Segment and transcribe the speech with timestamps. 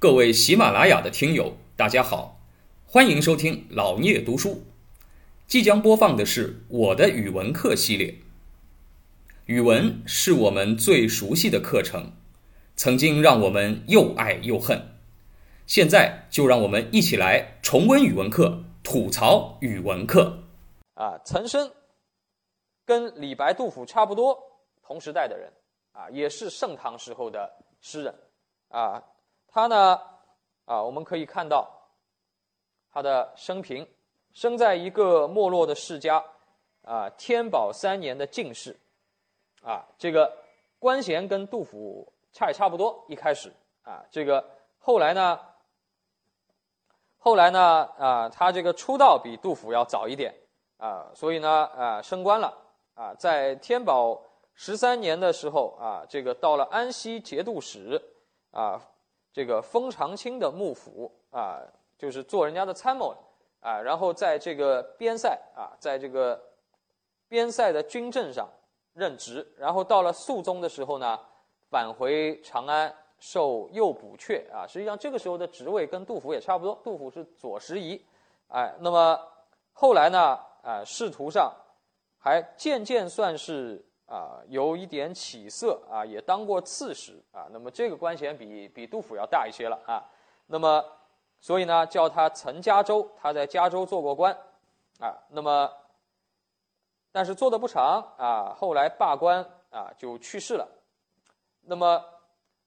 [0.00, 2.40] 各位喜马拉雅的听友，大家好，
[2.86, 4.62] 欢迎收听老聂读书。
[5.48, 8.14] 即将播放的是我的语文课系列。
[9.46, 12.12] 语文是我们最熟悉的课程，
[12.76, 14.80] 曾经让我们又爱又恨。
[15.66, 20.44] 现在就让我们一起来重温语文课，吐槽语文课。
[20.94, 21.68] 啊，岑参
[22.86, 24.38] 跟李白、杜甫差不多，
[24.80, 25.52] 同时代的人
[25.90, 28.14] 啊，也是盛唐时候的诗人
[28.68, 29.02] 啊。
[29.48, 30.00] 他呢，
[30.64, 31.68] 啊，我们可以看到
[32.92, 33.86] 他的生平。
[34.34, 36.22] 生在一个没落的世家，
[36.82, 38.78] 啊，天宝三年的进士，
[39.62, 40.32] 啊，这个
[40.78, 43.04] 官衔跟杜甫差也差不多。
[43.08, 44.48] 一开始，啊，这个
[44.78, 45.40] 后来呢，
[47.16, 50.32] 后来呢，啊，他这个出道比杜甫要早一点，
[50.76, 52.56] 啊，所以呢，啊，升官了，
[52.94, 54.22] 啊，在天宝
[54.54, 58.00] 十三年的时候，啊，这个到了安西节度使，
[58.52, 58.80] 啊，
[59.38, 61.62] 这个封长清的幕府，啊，
[61.96, 63.14] 就是做人家的参谋。
[63.60, 66.42] 啊，然后在这个边塞啊，在这个
[67.28, 68.48] 边塞的军政上
[68.94, 71.16] 任职，然后到了肃宗的时候呢，
[71.70, 74.66] 返回长安受右补阙啊。
[74.66, 78.04] 实际上这个时候的职位跟杜甫也差不多，杜甫是左拾遗，
[78.48, 79.16] 哎，那么
[79.72, 81.54] 后来呢，啊，仕途上
[82.18, 87.46] 还渐渐算是啊有一点起色啊，也当过刺史啊。
[87.50, 90.02] 那么这个官衔比比杜甫要大一些了啊。
[90.46, 90.84] 那么。
[91.40, 94.36] 所以呢，叫他岑加州，他在加州做过官，
[94.98, 95.72] 啊，那么，
[97.12, 100.66] 但是做的不长啊，后来罢官啊，就去世了。
[101.60, 102.04] 那么，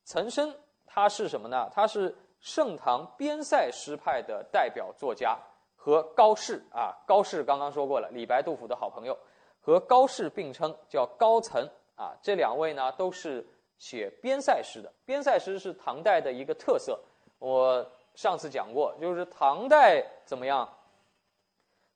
[0.05, 0.55] 岑参
[0.85, 1.69] 他是什么呢？
[1.73, 5.37] 他是盛唐边塞诗派的代表作家，
[5.75, 9.17] 和高适啊，高适刚刚说过了，李白、杜甫的好朋友，
[9.61, 12.13] 和高适并称，叫高岑啊。
[12.21, 14.91] 这两位呢，都是写边塞诗的。
[15.05, 16.99] 边塞诗是唐代的一个特色，
[17.39, 17.89] 我。
[18.13, 20.67] 上次讲过，就是唐代怎么样？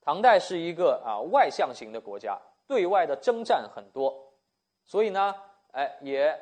[0.02, 4.32] 唐代是一个啊外向型的国家，对外的征战很多，
[4.86, 5.36] 所以呢，
[5.74, 6.34] 哎，也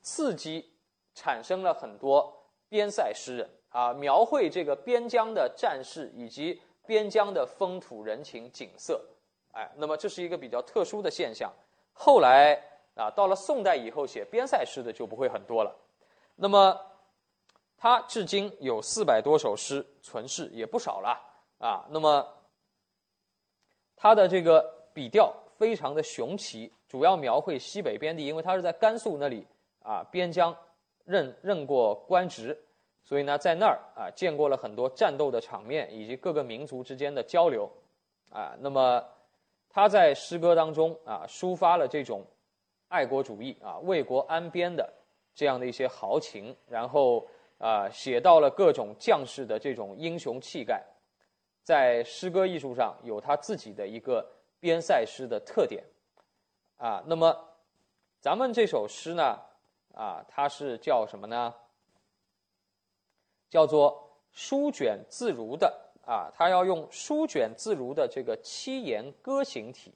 [0.00, 0.72] 刺激
[1.14, 2.34] 产生了很多
[2.70, 9.04] 边塞诗人啊，描绘这个边疆的战事以及边疆的风土人情景色，
[9.56, 11.52] 哎，那么这是一个比较特殊的现象。
[11.92, 12.54] 后来
[12.94, 15.74] 啊，到了宋代以后，写边塞诗的就不会很多了。
[16.34, 16.78] 那么。
[17.78, 21.20] 他至今有四百多首诗存世，也不少了
[21.58, 21.84] 啊。
[21.90, 22.26] 那么，
[23.94, 29.46] 他的这个笔调非常的雄奇，主要描绘西北边地，因为他是在甘肃那里
[29.82, 30.56] 啊边疆
[31.04, 32.58] 任任过官职，
[33.04, 37.70] 所以呢，在那儿啊见过了很多战斗的场面以及各个民族之间的交流
[38.30, 38.56] 啊。
[38.58, 39.04] 那么，
[39.76, 42.24] 他在诗歌当中啊抒发了这种
[42.88, 44.90] 爱国主义啊为国安边的
[45.34, 47.28] 这样的一些豪情，然后。
[47.58, 50.84] 啊，写到了各种将士的这种英雄气概，
[51.62, 55.82] 在诗歌艺术上有他自己的一个边塞诗的特点，
[56.76, 57.34] 啊，那么
[58.20, 59.40] 咱们这首诗呢，
[59.94, 61.54] 啊，它是叫什么呢？
[63.48, 69.92] 叫做书卷自如的啊，它要用舒卷自如的这个七言歌行体，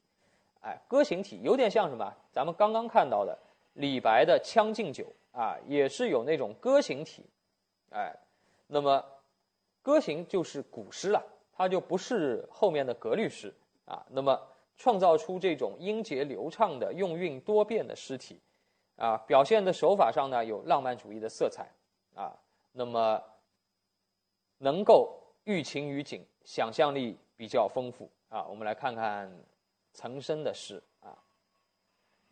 [0.60, 2.12] 哎，歌行体有点像什么？
[2.32, 3.38] 咱们刚刚看到的
[3.74, 5.04] 李白的《将进酒》
[5.38, 7.24] 啊，也是有那种歌行体。
[7.90, 8.12] 哎，
[8.66, 9.04] 那么
[9.82, 13.54] 歌行就是古诗了，它就不是后面的格律诗
[13.84, 14.04] 啊。
[14.08, 14.36] 那么
[14.76, 18.40] 创造出这种音节流畅的、用韵多变的诗体
[18.96, 21.70] 啊，表现的手法上呢有浪漫主义的色彩
[22.14, 22.36] 啊。
[22.72, 23.22] 那么
[24.58, 28.44] 能够寓情于景，想象力比较丰富啊。
[28.46, 29.30] 我们来看看
[29.92, 31.16] 岑参的诗啊，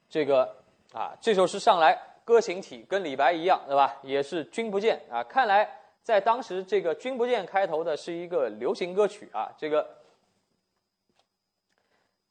[0.09, 0.57] 这个
[0.93, 1.99] 啊这首诗上来。
[2.29, 3.99] 歌行体跟李白一样，对吧？
[4.03, 5.25] 也是君不见啊。
[5.25, 5.67] 看来
[6.03, 9.51] 在当时，这个君不见开头的是一个流行歌曲啊。
[9.57, 9.97] 这个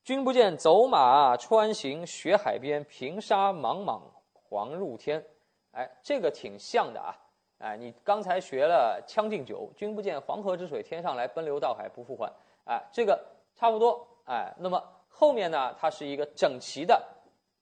[0.04, 5.26] 君不见，走马穿行雪海边，平沙莽莽黄入天。
[5.72, 7.18] 哎，这个挺像的啊。
[7.60, 12.32] 哎，你刚才学了《将进酒》，君不见黄河之水天上来，奔流到海不复还。
[12.66, 13.24] 哎，这个
[13.56, 14.08] 差不多。
[14.26, 17.04] 哎，那么后面呢，它是一个整齐的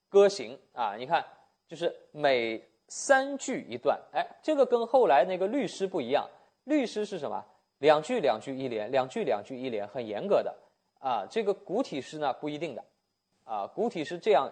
[0.10, 0.96] 歌行啊。
[0.96, 1.26] 你看。
[1.68, 6.30] 就是每三句一段，哎，这个跟后来那个律诗不一样。
[6.66, 7.44] 律诗是什么？
[7.80, 10.56] 两句两句一连，两句两句一连，很严格的
[11.00, 11.26] 啊。
[11.28, 12.86] 这个古体诗呢不一定的，
[13.46, 14.48] 啊，古体诗这样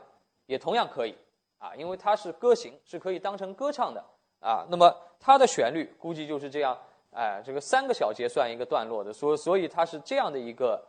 [0.48, 1.16] 也同样可以
[1.60, 4.04] 啊，因为它是歌行，是可以当成歌唱的
[4.44, 4.68] 啊。
[4.70, 6.78] 那么它的旋律估计就是这样，
[7.12, 10.86] 哎，这个三个小节算一个段落的，所所以它是这样的一个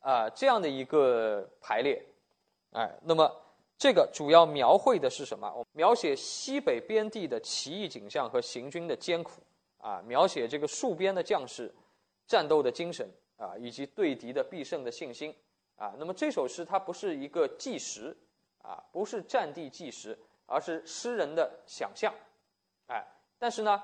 [0.00, 2.00] 啊这样的一个排列，
[2.72, 3.34] 哎，那么。
[3.82, 5.66] 这个主要描绘的是什么？
[5.72, 9.40] 描写西北边地的奇异景象和行军的艰苦
[9.78, 11.74] 啊，描写这个戍边的将士
[12.26, 15.34] 战斗的精神啊，以及对敌的必胜的信心
[15.76, 15.94] 啊。
[15.96, 18.14] 那么这首诗它不是一个纪实
[18.60, 22.12] 啊，不是战地纪实，而是诗人的想象，
[22.90, 23.06] 哎，
[23.38, 23.80] 但是呢，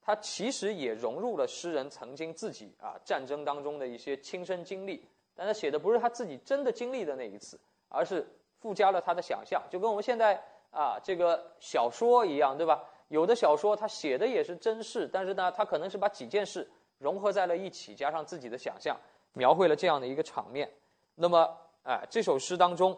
[0.00, 5.04] 他其实也融入了诗人曾经自己啊战争当中的一些亲身经历，
[5.34, 7.58] 但他写的不是他自己真的经历的那一次，
[7.88, 8.24] 而是
[8.60, 10.40] 附加了他的想象，就跟我们现在
[10.70, 12.84] 啊这个小说一样，对吧？
[13.08, 16.68] 有的小说他写的也是真事，但是呢，他可能是把几件事
[16.98, 18.96] 融合在了一起，加上自己的想象，
[19.32, 20.72] 描绘了这样的一个场面。
[21.16, 22.96] 那么，哎，这首诗当中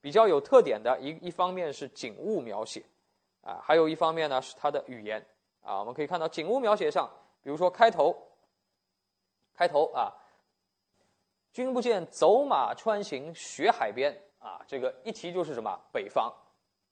[0.00, 2.82] 比较有特点的一一方面是景物描写，
[3.44, 5.24] 啊，还有一方面呢是它的语言。
[5.62, 7.08] 啊，我们可以看到景物描写上，
[7.42, 8.16] 比如说开头，
[9.54, 10.12] 开头啊，
[11.52, 16.34] 君不见走马穿行雪海边啊，这个一提就是什么北方，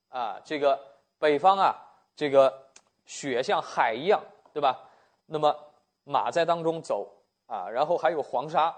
[0.09, 0.79] 啊，这个
[1.19, 1.89] 北方啊。
[2.15, 2.69] 这个
[3.07, 4.23] 雪像海一样，
[4.53, 4.87] 对吧？
[5.25, 5.57] 那么
[6.05, 7.11] 马在当中走
[7.47, 8.73] 啊，然后还有黄沙，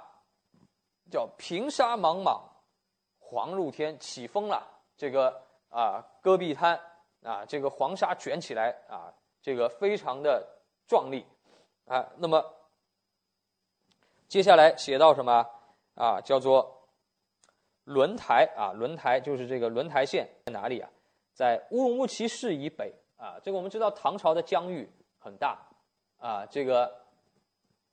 [1.10, 2.40] 叫平沙莽莽，
[3.18, 4.64] 黄入天，起风了。
[4.96, 6.80] 这个啊，戈壁滩
[7.24, 9.12] 啊，这个黄沙卷起来啊，
[9.42, 10.46] 这个非常的
[10.86, 11.26] 壮丽
[11.86, 12.06] 啊。
[12.18, 12.44] 那么
[14.28, 15.44] 接下来写到什么
[15.96, 16.20] 啊？
[16.20, 16.88] 叫做
[17.84, 20.88] 轮台啊，轮台就是这个轮台县在哪里啊？
[21.32, 22.94] 在乌鲁木齐市以北。
[23.16, 25.56] 啊，这个我们知道唐朝的疆域很大，
[26.18, 26.92] 啊，这个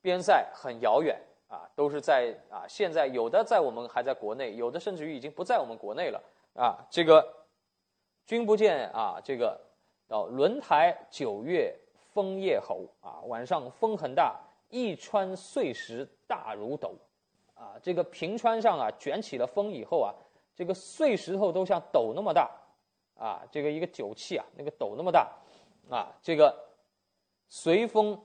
[0.02, 1.18] 边塞很遥远，
[1.48, 6.22] 啊，都是在啊，现在有的在我们还在国内，有的甚至于已经不在我们国内了，
[6.54, 7.41] 啊，这个
[8.26, 9.60] 君不见啊，这个
[10.08, 11.76] 到轮台九月
[12.14, 14.40] 风夜吼啊，晚上风很大，
[14.70, 16.96] 一川碎石大如斗，
[17.54, 20.14] 啊，这个平川上啊卷起了风以后啊，
[20.56, 22.50] 这个碎石头都像斗那么大。
[23.14, 25.32] 啊，这个一个酒器啊，那个斗那么大，
[25.92, 26.58] 啊，这个
[27.48, 28.20] 随风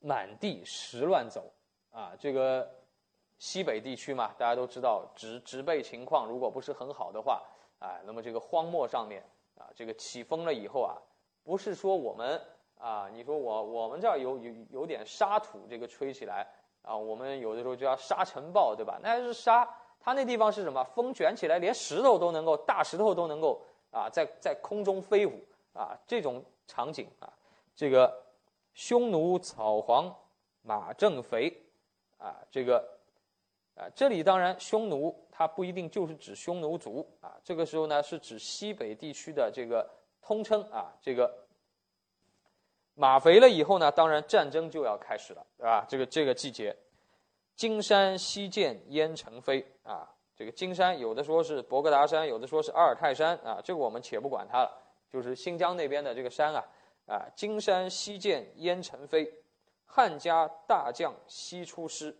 [0.00, 1.52] 满地石乱走，
[1.92, 2.68] 啊，这个
[3.42, 7.42] 西北地区嘛，大家都知道植植被情况如果不是很好的话，
[7.80, 9.20] 啊，那么这个荒漠上面
[9.58, 10.94] 啊，这个起风了以后啊，
[11.42, 12.40] 不是说我们
[12.78, 16.46] 啊，你说我我们这儿有有有点沙土，这个吹起来
[16.82, 19.00] 啊，我们有的时候叫沙尘暴，对吧？
[19.02, 19.68] 那还是沙，
[19.98, 20.84] 它那地方是什么？
[20.94, 23.60] 风卷起来，连石头都能够，大石头都能够。
[23.90, 25.32] 啊，在在空中飞舞
[25.74, 27.30] 啊，这种场景啊，
[27.74, 28.22] 这个
[28.72, 30.10] 匈奴草黄
[30.62, 31.54] 马正肥
[32.16, 32.82] 啊，这个
[33.74, 39.88] 啊，这里当然匈奴它不一定就是指匈奴族啊，这个时候呢是指西北地区的这个
[40.20, 41.46] 通称啊，这个
[42.94, 45.86] 马肥了以后呢，当然战争就要开始了，对吧？
[45.88, 46.76] 这个这个季节，
[47.56, 50.08] 金山西见烟尘飞啊。
[50.34, 54.70] 这个金山有的说是博格达山，有的说是阿尔泰山啊，这个我们且不管它了，
[55.10, 56.64] 就是新疆那边的这个山啊
[57.06, 59.30] 啊，金山西见烟尘飞，
[59.84, 62.16] 汉家大将西出师，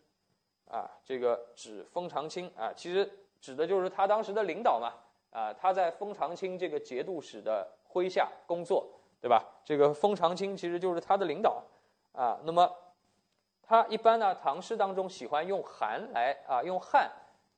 [0.72, 3.08] 啊，这个指封长清啊，其实
[3.40, 4.94] 指的就是他当时的领导嘛
[5.30, 8.88] 啊，他在封长清这个节度使的麾下工作，
[9.20, 9.44] 对吧？
[9.64, 11.62] 这个封长清其实就是他的领导
[12.12, 12.74] 啊，那么
[13.62, 17.08] 他一般呢，唐诗当中喜欢用韩来啊，用汉。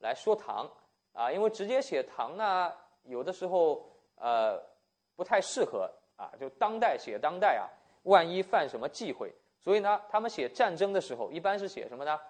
[0.01, 0.71] 来说唐
[1.15, 2.71] 啊，因为直接写唐呢，
[3.05, 4.61] 有的时候呃
[5.17, 6.31] 不太适合啊。
[6.39, 7.65] 就当代写当代啊，
[8.03, 12.21] 万一犯什么忌讳，所以呢，他们写战争的时候，一般是写什么呢？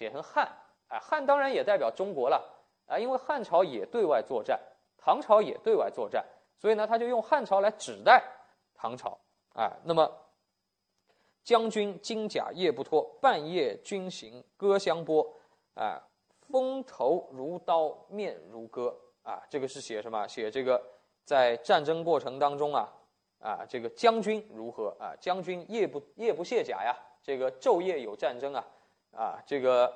[0.00, 0.46] 写成汉
[0.88, 0.98] 啊。
[0.98, 2.42] 汉当然也代表中国了
[2.86, 4.58] 啊，因为汉朝也对外作战，
[4.96, 6.24] 唐朝也对外作战，
[6.56, 8.24] 所以呢，他就用汉朝来指代
[8.74, 9.18] 唐朝
[9.52, 9.76] 啊。
[9.84, 10.10] 那么
[11.44, 15.22] 将军金甲夜不脱，半夜军行歌相拨
[15.74, 16.02] 啊。
[16.48, 19.40] 风头如刀，面如割啊！
[19.50, 20.26] 这个是写什么？
[20.26, 20.82] 写这个
[21.24, 22.88] 在战争过程当中啊
[23.38, 25.14] 啊，这个将军如何啊？
[25.20, 26.96] 将军夜不夜不卸甲呀？
[27.22, 28.66] 这个昼夜有战争啊
[29.12, 29.42] 啊！
[29.46, 29.92] 这个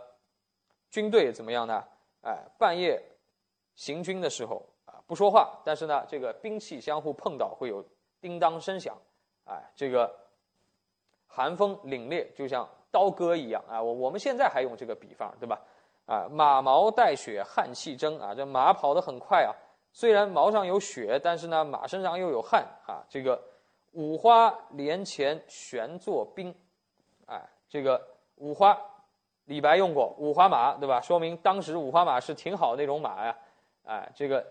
[0.90, 1.84] 军队怎么样呢？
[2.22, 3.02] 哎，半夜
[3.74, 7.84] 行军的时候啊，不说话，但是呢，这个兵器相互碰到会有
[8.20, 8.96] 叮当声响，
[9.44, 10.14] 哎，这个
[11.26, 13.82] 寒风凛冽，就像刀割一样啊！
[13.82, 15.60] 我我们现在还用这个比方，对吧？
[16.06, 18.34] 啊，马毛带雪，汗气蒸啊！
[18.34, 19.52] 这马跑得很快啊，
[19.92, 23.04] 虽然毛上有雪，但是呢，马身上又有汗啊。
[23.08, 23.42] 这个
[23.92, 26.54] 五花连前悬坐兵，
[27.26, 28.00] 哎，这个
[28.36, 28.78] 五花，
[29.44, 31.00] 李白用过五花马，对吧？
[31.00, 33.38] 说明当时五花马是挺好那种马呀。
[33.84, 34.44] 哎，这个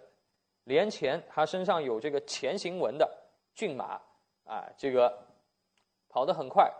[0.63, 3.09] 连前，它身上有这个前行纹的
[3.53, 4.01] 骏马，
[4.45, 5.25] 啊，这个
[6.09, 6.71] 跑得很快，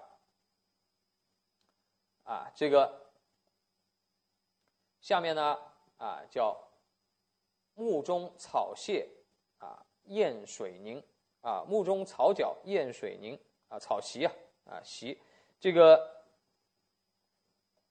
[2.24, 3.02] 啊，这个。
[5.02, 5.60] 下面呢，
[5.98, 6.58] 啊，叫
[7.74, 9.06] 木中草屑，
[9.58, 11.04] 啊，验水凝，
[11.42, 14.32] 啊，木中草角验水凝，啊，草席啊，
[14.64, 15.22] 啊席，
[15.60, 16.23] 这个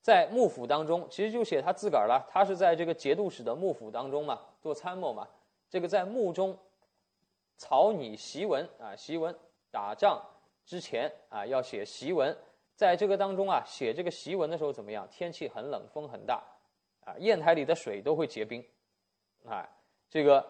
[0.02, 2.26] 在幕府当中，其实就写他自个儿了。
[2.28, 5.26] 他是在这个节度使的幕府当中嘛，做参谋嘛。
[5.70, 6.58] 这个在幕中
[7.56, 9.34] 草拟檄文啊，檄文
[9.70, 10.20] 打仗
[10.66, 12.36] 之前啊要写檄文，
[12.74, 15.08] 在这个当中啊写这个檄文的时候怎么样？
[15.08, 16.42] 天气很冷，风很大
[17.04, 18.62] 啊，砚台里的水都会结冰
[19.46, 19.66] 啊。
[20.10, 20.44] 这个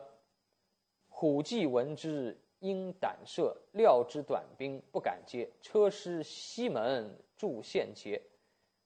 [1.08, 8.20] 虎骑闻之，应胆慑，料之短兵不敢接，车师西门筑陷节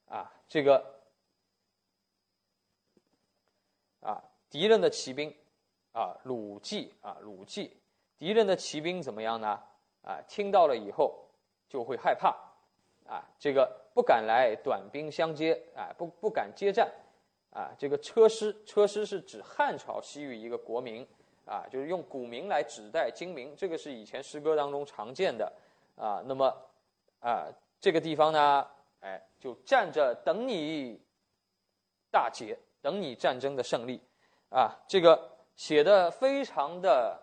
[0.08, 1.00] 啊，这个
[4.00, 5.34] 啊敌人的骑兵。
[5.92, 7.74] 啊，鲁骑啊，鲁骑，
[8.18, 9.58] 敌人的骑兵怎么样呢？
[10.02, 11.24] 啊，听到了以后
[11.70, 12.36] 就会害怕，
[13.08, 16.92] 啊，这个不敢来短兵相接，啊，不不敢接战，
[17.50, 21.08] 啊，这个车师，车师是指汉朝西域一个国名，
[21.46, 25.50] 啊，就是用古名来指代今名，这个是以前诗歌当中常见的，
[25.96, 26.54] 啊，那么
[27.20, 27.48] 啊，
[27.80, 28.68] 这个地方呢，
[29.06, 31.00] 哎，就站着等你
[32.10, 34.02] 大捷，等你战争的胜利，
[34.50, 35.36] 啊，这个。
[35.56, 37.18] 写的非常的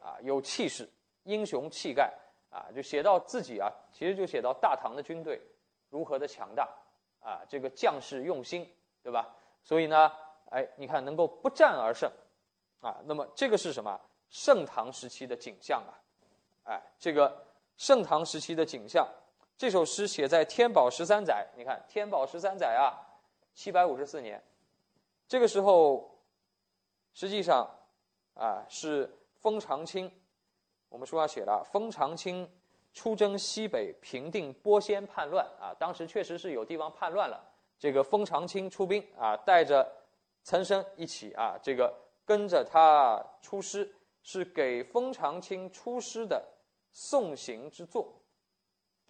[0.00, 0.88] 啊有气势，
[1.24, 2.10] 英雄气概
[2.50, 5.38] 啊，就写到自己啊，其实就写到大唐的军队
[5.90, 6.66] 如何的强大
[7.20, 8.66] 啊，这个将士用心，
[9.02, 9.36] 对吧？
[9.62, 10.10] 所以呢，
[10.48, 12.10] 哎，你看能够不战而胜
[12.80, 14.00] 啊，那么这个是什么？
[14.30, 15.92] 盛唐时期的景象啊，
[16.64, 17.44] 哎，这个
[17.76, 19.06] 盛唐时期的景象，
[19.58, 22.94] 这首诗写在天宝十三载，你看天宝十三载啊，
[23.52, 24.42] 七百五十四年，
[25.26, 26.16] 这个时候。
[27.14, 27.68] 实际上，
[28.34, 30.08] 啊，是封长清。
[30.88, 32.48] 我们书上写了，封长清
[32.92, 35.44] 出征西北，平定波仙叛乱。
[35.58, 37.44] 啊，当时确实是有地方叛乱了。
[37.76, 39.84] 这个封长清出兵，啊，带着
[40.44, 41.92] 岑参一起，啊，这个
[42.24, 46.46] 跟着他出师，是给封长清出师的
[46.92, 48.14] 送行之作。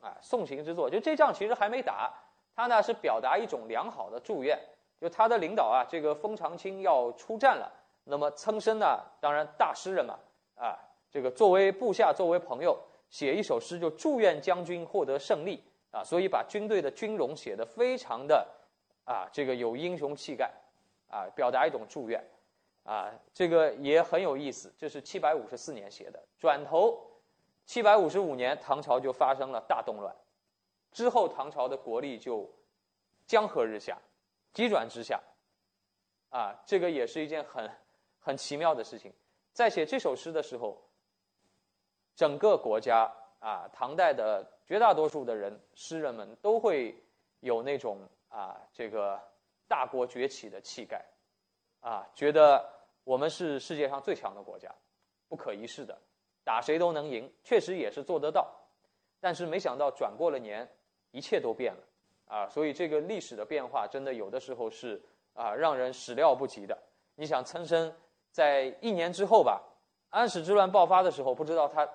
[0.01, 2.13] 啊，送行之作，就这仗其实还没打，
[2.55, 4.59] 他呢是表达一种良好的祝愿，
[5.01, 7.73] 就他的领导啊，这个封长清要出战了。
[8.05, 9.01] 那么岑参呢？
[9.21, 10.19] 当然大诗人嘛，
[10.57, 10.79] 啊，
[11.11, 12.79] 这个作为部下，作为朋友，
[13.11, 18.47] 写一首诗就祝愿将军获得胜利啊，所以把军队的军容写得非常的
[19.05, 20.51] 啊，这个有英雄气概
[21.11, 22.23] 啊，表达一种祝愿
[22.85, 24.73] 啊，这个也很有意思。
[24.79, 26.99] 这是七百五十四年写的，转头
[27.69, 30.17] 七百五十五年，唐朝就发生了大动乱，
[30.91, 32.51] 之后唐朝的国力就
[33.27, 33.99] 江河日下，
[34.53, 35.23] 急转直下
[36.31, 37.71] 啊，这个也是一件很。
[38.21, 39.11] 很奇妙的事情，
[39.55, 40.77] 在写这首诗的时候，
[42.15, 47.03] 整个国家啊，唐代的绝大多数的人，诗人们都会
[47.41, 49.19] 有那种啊，这个
[49.67, 51.03] 大国崛起的气概，
[51.81, 52.69] 啊，觉得
[53.03, 54.75] 我们是世界上最强的国家，
[55.27, 55.99] 不可一世的，
[56.49, 58.51] 打谁都能赢，确实也是做得到。
[59.21, 60.67] 但是没想到转过了年，
[61.11, 61.81] 一切都变了，
[62.25, 64.99] 啊，所以这个历史的变化，真的有的时候是
[65.35, 66.75] 啊，让人始料不及的。
[67.17, 67.93] 你想，岑参。
[68.33, 69.63] 在一年之后吧，
[70.09, 71.87] 安史之乱爆发的时候，不知道他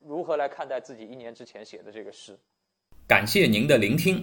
[0.00, 2.38] 如何来看待自己一年之前写的这个诗。
[3.06, 4.22] 感谢您的聆听。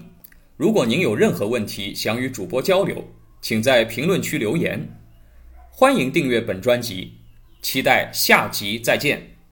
[0.58, 3.04] 如果您有任何问题想与主播交流，
[3.42, 4.80] 请在评论区留言。
[5.72, 7.14] 欢迎订阅本专辑，
[7.64, 9.31] 期待下集再见。